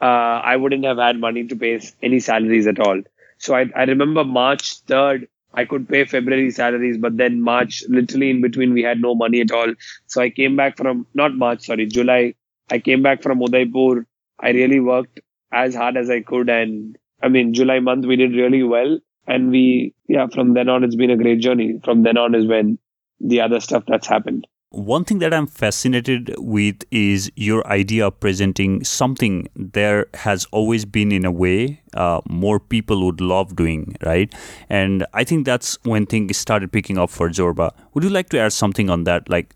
[0.00, 0.04] uh,
[0.44, 3.02] I wouldn't have had money to pay any salaries at all.
[3.38, 8.30] So I, I remember March 3rd, I could pay February salaries, but then March, literally
[8.30, 9.74] in between, we had no money at all.
[10.06, 12.34] So I came back from, not March, sorry, July.
[12.70, 14.06] I came back from Udaipur.
[14.40, 15.20] I really worked
[15.52, 16.48] as hard as I could.
[16.48, 18.98] And I mean, July month, we did really well.
[19.26, 21.80] And we, yeah, from then on, it's been a great journey.
[21.84, 22.78] From then on is when
[23.20, 24.46] the other stuff that's happened.
[24.70, 30.84] One thing that I'm fascinated with is your idea of presenting something there has always
[30.84, 34.30] been, in a way, uh, more people would love doing, right?
[34.68, 37.72] And I think that's when things started picking up for Zorba.
[37.94, 39.30] Would you like to add something on that?
[39.30, 39.54] Like,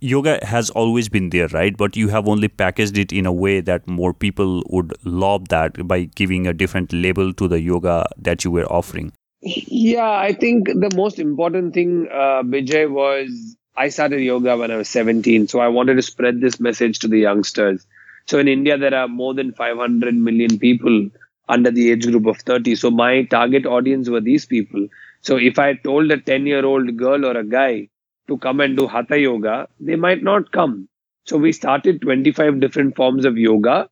[0.00, 1.76] yoga has always been there, right?
[1.76, 5.86] But you have only packaged it in a way that more people would love that
[5.86, 9.12] by giving a different label to the yoga that you were offering.
[9.42, 14.76] Yeah, I think the most important thing, uh, Bijay, was I started yoga when I
[14.76, 17.86] was 17, so I wanted to spread this message to the youngsters.
[18.26, 21.08] So in India, there are more than 500 million people
[21.48, 22.74] under the age group of 30.
[22.74, 24.88] So my target audience were these people.
[25.20, 27.88] So if I told a 10 year old girl or a guy
[28.28, 30.88] to come and do hatha yoga, they might not come.
[31.24, 33.88] So we started 25 different forms of yoga.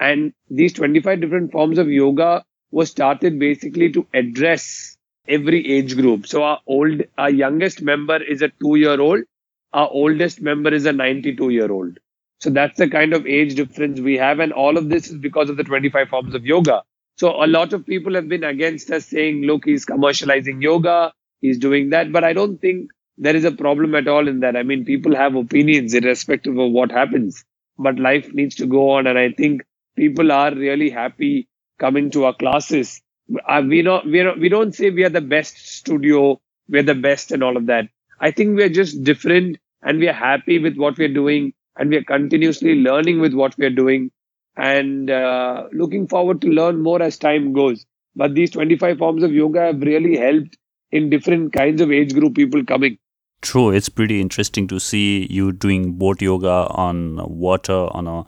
[0.00, 4.91] And these 25 different forms of yoga was started basically to address
[5.28, 6.26] every age group.
[6.26, 9.22] So our old, our youngest member is a two year old.
[9.72, 11.98] Our oldest member is a 92 year old.
[12.40, 14.40] So that's the kind of age difference we have.
[14.40, 16.82] And all of this is because of the 25 forms of yoga.
[17.16, 21.12] So a lot of people have been against us saying, look, he's commercializing yoga.
[21.40, 22.12] He's doing that.
[22.12, 24.56] But I don't think there is a problem at all in that.
[24.56, 27.44] I mean, people have opinions irrespective of what happens,
[27.78, 29.06] but life needs to go on.
[29.06, 29.62] And I think
[29.96, 33.00] people are really happy coming to our classes
[33.48, 37.30] uh, we don't we we don't say we are the best studio we're the best
[37.32, 37.88] and all of that.
[38.20, 41.96] I think we're just different and we are happy with what we're doing and we
[41.96, 44.10] are continuously learning with what we're doing.
[44.56, 47.84] And uh, looking forward to learn more as time goes.
[48.14, 50.56] But these 25 forms of yoga have really helped
[50.90, 52.98] in different kinds of age group people coming.
[53.40, 58.24] True it's pretty interesting to see you doing boat yoga on water on a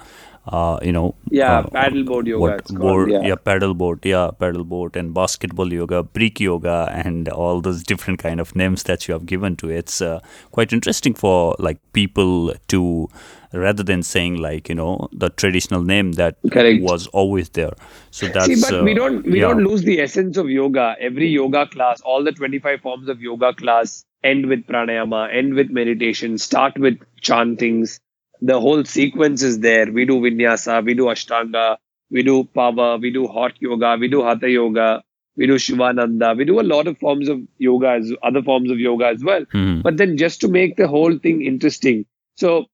[0.46, 3.20] uh, you know yeah uh, paddleboard yoga what, board, yeah.
[3.22, 8.54] yeah paddleboard yeah paddleboard and basketball yoga brick yoga and all those different kind of
[8.54, 9.78] names that you have given to it.
[9.78, 10.20] it's uh,
[10.52, 13.09] quite interesting for like people to
[13.52, 16.83] rather than saying like you know the traditional name that Correct.
[16.83, 17.72] was always there
[18.11, 19.48] so that's See, but we uh, don't we yeah.
[19.48, 23.54] don't lose the essence of yoga every yoga class all the 25 forms of yoga
[23.54, 28.00] class end with pranayama end with meditation start with chantings
[28.40, 29.90] the whole sequence is there.
[29.90, 31.77] We do vinyasa, we do ashtanga,
[32.11, 35.03] we do power, we do hot yoga, we do hatha yoga,
[35.37, 38.79] we do shivananda, we do a lot of forms of yoga, as, other forms of
[38.79, 39.44] yoga as well.
[39.47, 39.83] Mhm.
[39.83, 42.66] But then just to make the whole thing interesting, so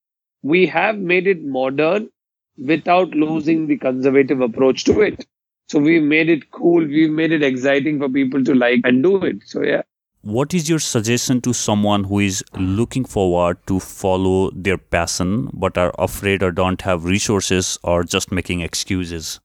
[0.42, 2.09] we have made it modern
[2.59, 5.27] without losing the conservative approach to it.
[5.68, 6.85] So we made it cool.
[6.85, 9.37] We made it exciting for people to like and do it.
[9.44, 9.83] So yeah.
[10.22, 15.78] What is your suggestion to someone who is looking forward to follow their passion but
[15.78, 19.40] are afraid or don't have resources or just making excuses?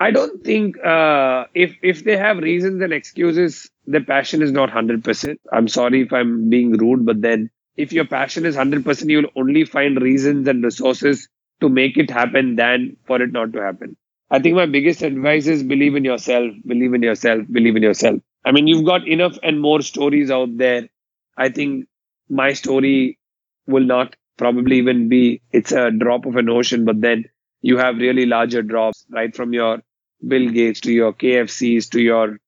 [0.00, 4.70] I don't think uh, if if they have reasons and excuses, their passion is not
[4.70, 5.40] hundred percent.
[5.52, 9.30] I'm sorry if I'm being rude, but then if your passion is hundred percent, you'll
[9.36, 11.28] only find reasons and resources
[11.60, 13.96] to make it happen than for it not to happen.
[14.32, 18.20] I think my biggest advice is believe in yourself, believe in yourself, believe in yourself.
[18.44, 20.88] I mean, you've got enough and more stories out there.
[21.36, 21.86] I think
[22.28, 23.18] my story
[23.66, 27.24] will not probably even be, it's a drop of an ocean, but then
[27.60, 29.34] you have really larger drops, right?
[29.34, 29.82] From your
[30.26, 32.38] Bill Gates to your KFCs to your,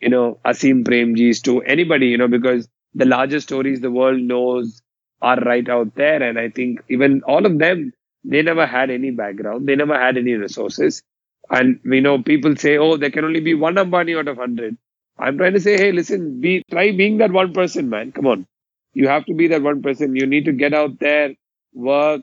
[0.00, 4.82] you know, Azim Premjis to anybody, you know, because the larger stories the world knows
[5.22, 6.22] are right out there.
[6.22, 7.92] And I think even all of them,
[8.24, 9.68] they never had any background.
[9.68, 11.02] They never had any resources.
[11.50, 14.76] And we know people say, oh, there can only be one Ambani out of 100.
[15.18, 18.12] I'm trying to say, hey, listen, be try being that one person, man.
[18.12, 18.46] Come on.
[18.94, 20.16] You have to be that one person.
[20.16, 21.34] You need to get out there,
[21.74, 22.22] work.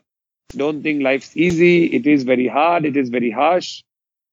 [0.50, 1.86] Don't think life's easy.
[1.86, 2.84] It is very hard.
[2.84, 3.82] It is very harsh.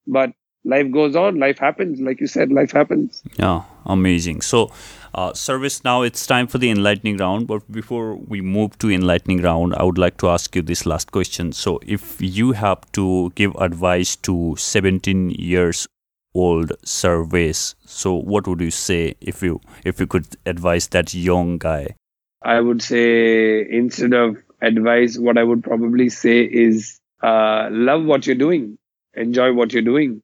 [0.07, 0.31] But
[0.63, 1.39] life goes on.
[1.39, 1.99] Life happens.
[1.99, 3.23] Like you said, life happens.
[3.37, 4.41] Yeah, amazing.
[4.41, 4.71] So,
[5.13, 7.47] uh, Sarvesh now it's time for the enlightening round.
[7.47, 11.11] But before we move to enlightening round, I would like to ask you this last
[11.11, 11.51] question.
[11.51, 15.87] So, if you have to give advice to 17 years
[16.33, 17.75] old Sarvesh.
[17.85, 21.95] So what would you say if you if you could advise that young guy?
[22.41, 28.25] I would say instead of advice, what I would probably say is uh, love what
[28.27, 28.77] you're doing,
[29.13, 30.21] enjoy what you're doing.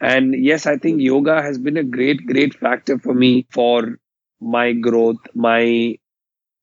[0.00, 3.98] And yes, I think yoga has been a great, great factor for me for
[4.40, 5.96] my growth, my,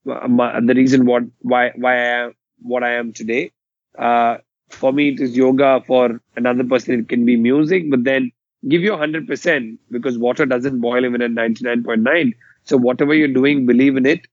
[0.05, 3.51] my the reason what why why I am what I am today.
[3.97, 4.37] Uh,
[4.69, 5.81] for me, it is yoga.
[5.85, 7.89] For another person, it can be music.
[7.89, 8.31] But then
[8.69, 12.33] give you 100% because water doesn't boil even at 99.9.
[12.65, 14.25] So whatever you're doing, believe in it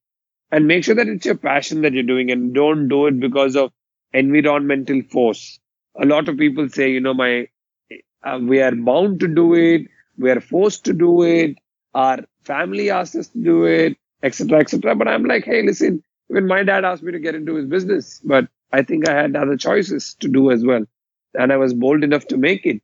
[0.51, 3.57] and make sure that it's your passion that you're doing and don't do it because
[3.57, 3.73] of
[4.13, 5.59] environmental force.
[6.01, 7.49] A lot of people say, you know, my,
[8.25, 9.83] uh, we are bound to do it.
[10.19, 11.57] We are forced to do it.
[11.95, 14.95] Our family asked us to do it, etc., etc.
[14.95, 18.21] But I'm like, hey, listen, even my dad asked me to get into his business,
[18.25, 20.85] but I think I had other choices to do as well.
[21.35, 22.83] And I was bold enough to make it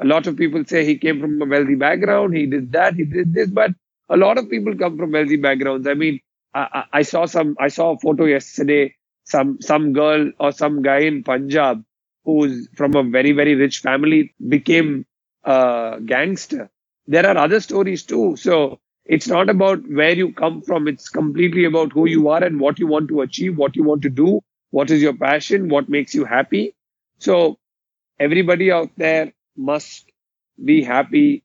[0.00, 3.04] a lot of people say he came from a wealthy background, he did that, he
[3.04, 3.72] did this, but
[4.08, 5.86] a lot of people come from wealthy backgrounds.
[5.86, 6.20] I mean,
[6.54, 11.00] I, I saw some, I saw a photo yesterday, some, some girl or some guy
[11.00, 11.84] in Punjab
[12.24, 15.06] who's from a very, very rich family became
[15.44, 16.70] a gangster.
[17.06, 18.36] There are other stories too.
[18.36, 20.88] So it's not about where you come from.
[20.88, 24.02] It's completely about who you are and what you want to achieve, what you want
[24.02, 26.74] to do, what is your passion, what makes you happy.
[27.18, 27.58] So
[28.20, 30.10] everybody out there, must
[30.64, 31.42] be happy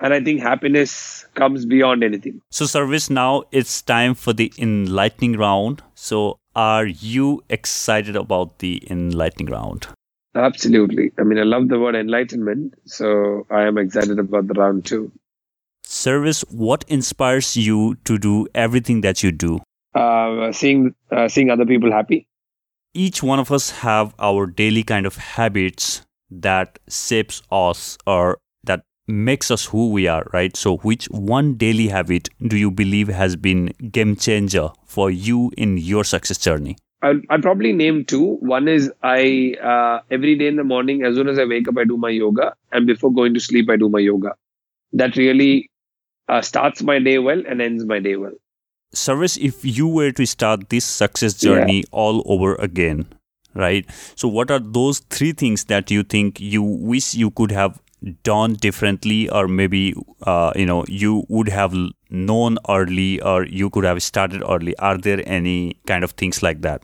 [0.00, 2.40] and i think happiness comes beyond anything.
[2.50, 5.82] So Sarvesh now it's time for the enlightening round.
[5.94, 9.88] So are you excited about the enlightening round?
[10.34, 11.12] Absolutely.
[11.18, 15.12] I mean i love the word enlightenment so i am excited about the round too.
[15.86, 19.60] Sarvesh what inspires you to do everything that you do?
[19.94, 22.26] Uh, seeing uh, seeing other people happy.
[22.94, 28.82] Each one of us have our daily kind of habits that shapes us or that
[29.06, 30.56] makes us who we are right?
[30.56, 35.78] So which one daily habit do you believe has been game changer for you in
[35.78, 36.76] your success journey?
[37.02, 38.36] I'll, I'll probably name two.
[38.40, 41.78] One is i uh, every day in the morning as soon as i wake up
[41.78, 42.54] i do my yoga.
[42.72, 44.34] And before going to sleep i do my yoga.
[44.92, 45.70] That really
[46.28, 48.34] uh, starts my day well and ends my day well.
[48.94, 51.92] Sarvesh if you were to start this success journey yeah.
[51.92, 53.06] all over again
[53.54, 53.86] right?
[54.16, 57.80] So what are those three things that you think you wish you could have
[58.22, 61.74] done differently or maybe uh, you know you would have
[62.08, 64.76] known early or you could have started early?
[64.78, 66.82] Are there any kind of things like that?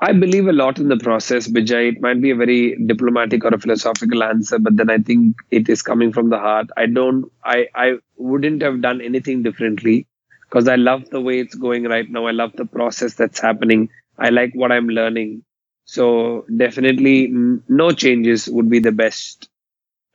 [0.00, 1.92] I believe a lot in the process Vijay.
[1.92, 5.68] It might be a very diplomatic or a philosophical answer but then i think it
[5.68, 6.68] is coming from the heart.
[6.76, 10.06] I don't i i wouldn't have done anything differently
[10.48, 12.26] because i love the way it's going right now.
[12.26, 13.88] I love the process that's happening.
[14.18, 15.42] I like what i'm learning
[15.84, 19.48] so definitely mm, no changes would be the best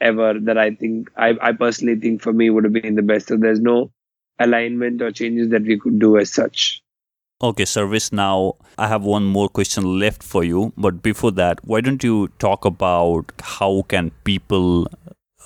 [0.02, 3.28] ever that I think I, I personally think for me would have been the best.
[3.28, 3.92] So there's no
[4.40, 6.82] alignment or changes that we could do as such.
[7.42, 8.12] Okay, Sarvesh.
[8.12, 12.30] Now I have one more question left for you, but before that, why don't you
[12.40, 14.88] talk about how can people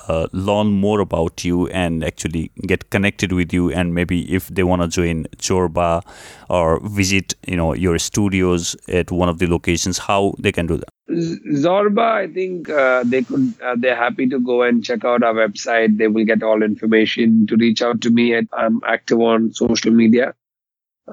[0.07, 4.63] uh, learn more about you and actually get connected with you and maybe if they
[4.63, 6.03] want to join Zorba
[6.49, 10.77] or visit you know your studios at one of the locations how they can do
[10.77, 13.53] that Zorba, I think uh, they could.
[13.61, 15.97] Uh, they're happy to go and check out our website.
[15.97, 18.35] They will get all information to reach out to me.
[18.53, 20.33] I'm active on social media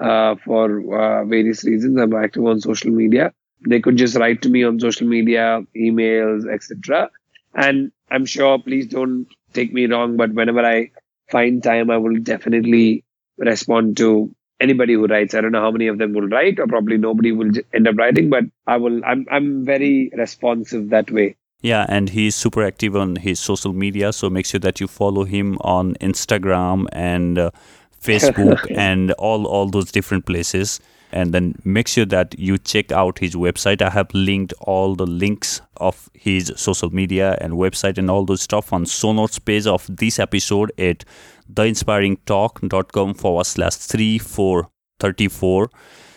[0.01, 1.99] uh, for uh, various reasons.
[1.99, 3.32] I'm active on social media.
[3.68, 7.11] They could just write to me on social media, emails, etc.
[7.55, 8.59] And I'm sure.
[8.59, 10.91] Please don't take me wrong, but whenever I
[11.31, 13.05] find time, I will definitely
[13.39, 15.35] respond to anybody who writes.
[15.35, 17.97] I don't know how many of them will write, or probably nobody will end up
[17.97, 19.05] writing, but I will.
[19.05, 21.37] I'm I'm very responsive that way.
[21.63, 25.25] Yeah, and he's super active on his social media, so make sure that you follow
[25.25, 27.51] him on Instagram and uh,
[28.03, 30.81] Facebook and all all those different places.
[31.13, 33.83] And then make sure that you check out his website.
[33.83, 38.43] I have linked all the links of his social media and website and all those
[38.43, 41.05] stuff on show notes page of this episode at
[41.53, 45.71] theinspiringtalk.com forward slash 3434.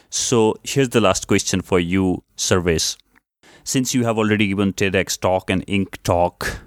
[0.09, 2.97] So here's the last question for you, Sarvesh.
[3.63, 6.59] Since you have already given TEDx talk and INK talk,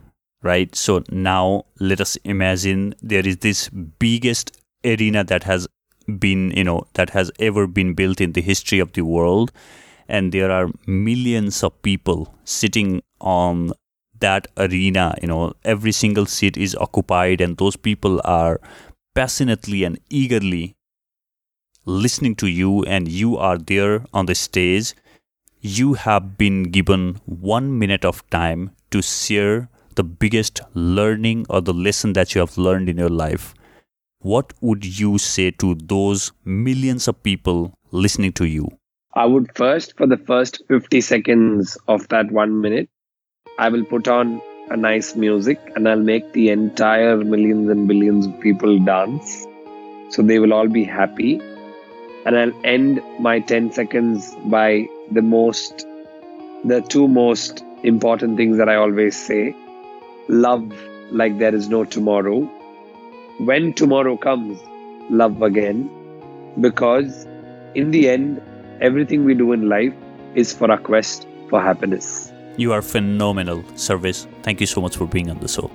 [0.43, 0.75] right?
[0.75, 5.69] So now let us imagine there is this biggest arena that has
[6.19, 9.53] been, you know, that has ever been built in the history of the world.
[10.09, 13.73] And there are millions of people sitting on
[14.21, 15.53] that arena you know.
[15.65, 18.61] Every single seat is occupied and those people are
[19.15, 20.75] passionately and eagerly
[21.85, 24.95] listening to you and you are there on the stage.
[25.61, 31.75] You have been given 1 minute of time to share the biggest learning or the
[31.75, 33.55] lesson that you have learned in your life
[34.33, 37.63] what would you say to those millions of people
[38.05, 38.67] listening to you
[39.15, 42.89] i would first for the first 50 seconds of that 1 minute
[43.59, 48.27] I will put on a nice music and I'll make the entire millions and billions
[48.27, 49.47] of people dance.
[50.11, 51.41] So they will all be happy.
[52.27, 55.87] And I'll end my 10 seconds by the most,
[56.65, 59.57] the two most important things that I always say
[60.29, 60.71] love
[61.11, 62.51] like there is no tomorrow.
[63.39, 64.59] When tomorrow comes,
[65.11, 65.91] love again.
[66.59, 67.27] Because
[67.75, 68.41] in the end,
[68.81, 69.93] everything we do in life
[70.35, 72.33] is for our quest for happiness.
[72.57, 74.27] You are phenomenal, Sarvesh.
[74.43, 75.71] Thank you so much for being on the show.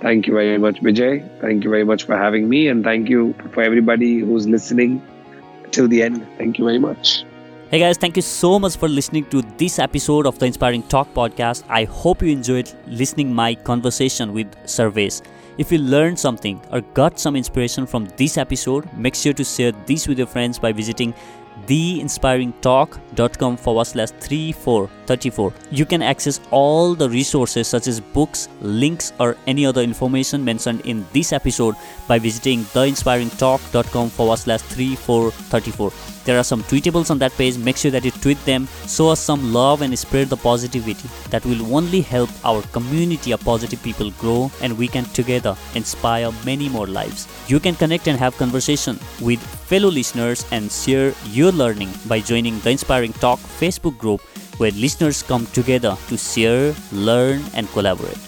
[0.00, 1.28] Thank you very much, Vijay.
[1.40, 5.02] Thank you very much for having me, and thank you for everybody who's listening
[5.72, 6.24] till the end.
[6.38, 7.24] Thank you very much.
[7.72, 11.12] Hey guys, thank you so much for listening to this episode of the Inspiring Talk
[11.14, 11.64] podcast.
[11.68, 15.20] I hope you enjoyed listening my conversation with Sarvesh.
[15.58, 19.72] If you learned something or got some inspiration from this episode, make sure to share
[19.72, 21.14] this with your friends by visiting
[21.66, 25.52] theinspiringtalk.com forward slash 3434.
[25.70, 30.80] You can access all the resources such as books, links, or any other information mentioned
[30.82, 31.74] in this episode
[32.08, 35.90] by visiting theinspiringtalk.com forward slash 3434.
[36.30, 37.58] There are some tweetables on that page.
[37.58, 41.08] Make sure that you tweet them, show us some love, and spread the positivity.
[41.30, 46.30] That will only help our community of positive people grow, and we can together inspire
[46.44, 47.26] many more lives.
[47.48, 49.40] You can connect and have conversation with
[49.72, 54.20] fellow listeners and share your learning by joining the Inspiring Talk Facebook group
[54.58, 58.22] where listeners come together to share, learn, and collaborate.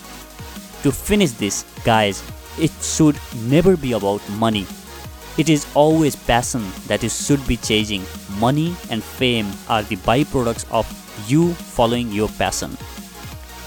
[0.83, 2.21] To finish this, guys,
[2.59, 4.67] it should never be about money
[5.39, 8.05] it is always passion that you should be chasing.
[8.39, 10.87] Money and fame are the byproducts of
[11.27, 12.77] you following your passion.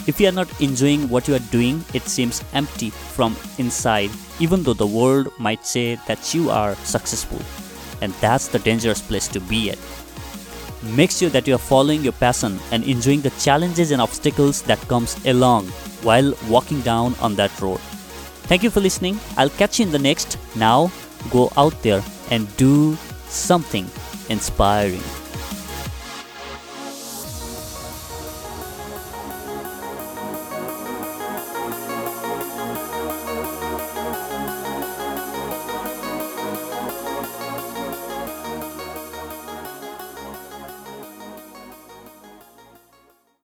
[0.07, 4.61] If you are not enjoying what you are doing, it seems empty from inside, even
[4.61, 7.41] though the world might say that you are successful.
[8.01, 9.79] And that's the dangerous place to be at.
[10.95, 14.79] Make sure that you are following your passion and enjoying the challenges and obstacles that
[14.87, 15.69] comes along
[16.03, 17.79] while walking down on that road.
[18.45, 19.19] Thank you for listening.
[19.37, 20.37] I'll catch you in the next.
[20.55, 20.91] Now,
[21.31, 22.95] go out there and do
[23.27, 23.87] something
[24.29, 25.03] inspiring.